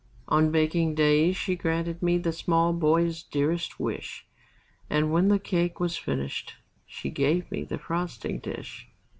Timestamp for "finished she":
5.95-7.11